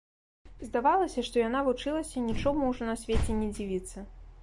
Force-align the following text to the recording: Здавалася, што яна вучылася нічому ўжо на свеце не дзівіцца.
Здавалася, 0.69 1.25
што 1.27 1.43
яна 1.47 1.61
вучылася 1.69 2.25
нічому 2.33 2.73
ўжо 2.73 2.91
на 2.91 2.99
свеце 3.07 3.41
не 3.45 3.55
дзівіцца. 3.57 4.09